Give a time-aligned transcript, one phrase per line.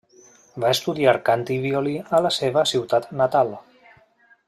[0.63, 3.57] Va estudiar cant i violí a la seva ciutat natal.